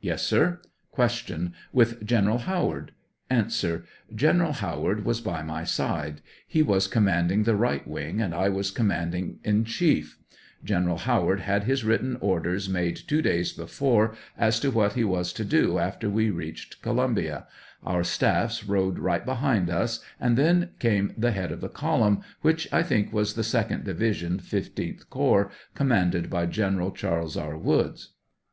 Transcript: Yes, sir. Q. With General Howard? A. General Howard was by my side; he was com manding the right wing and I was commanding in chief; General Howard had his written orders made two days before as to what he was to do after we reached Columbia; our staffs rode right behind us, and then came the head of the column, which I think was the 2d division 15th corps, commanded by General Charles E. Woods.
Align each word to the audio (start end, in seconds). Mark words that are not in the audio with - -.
Yes, 0.00 0.24
sir. 0.26 0.60
Q. 0.96 1.52
With 1.72 2.04
General 2.04 2.38
Howard? 2.38 2.90
A. 3.30 3.46
General 4.12 4.52
Howard 4.54 5.04
was 5.04 5.20
by 5.20 5.44
my 5.44 5.62
side; 5.62 6.22
he 6.44 6.60
was 6.60 6.88
com 6.88 7.04
manding 7.04 7.44
the 7.44 7.54
right 7.54 7.86
wing 7.86 8.20
and 8.20 8.34
I 8.34 8.48
was 8.48 8.72
commanding 8.72 9.38
in 9.44 9.64
chief; 9.64 10.18
General 10.64 10.98
Howard 10.98 11.38
had 11.38 11.62
his 11.62 11.84
written 11.84 12.16
orders 12.20 12.68
made 12.68 12.96
two 12.96 13.22
days 13.22 13.52
before 13.52 14.16
as 14.36 14.58
to 14.58 14.72
what 14.72 14.94
he 14.94 15.04
was 15.04 15.32
to 15.34 15.44
do 15.44 15.78
after 15.78 16.10
we 16.10 16.30
reached 16.30 16.82
Columbia; 16.82 17.46
our 17.84 18.02
staffs 18.02 18.64
rode 18.64 18.98
right 18.98 19.24
behind 19.24 19.70
us, 19.70 20.00
and 20.18 20.36
then 20.36 20.70
came 20.80 21.14
the 21.16 21.30
head 21.30 21.52
of 21.52 21.60
the 21.60 21.68
column, 21.68 22.22
which 22.40 22.66
I 22.72 22.82
think 22.82 23.12
was 23.12 23.34
the 23.34 23.42
2d 23.42 23.84
division 23.84 24.40
15th 24.40 25.08
corps, 25.10 25.52
commanded 25.76 26.28
by 26.28 26.46
General 26.46 26.90
Charles 26.90 27.36
E. 27.36 27.54
Woods. 27.54 28.14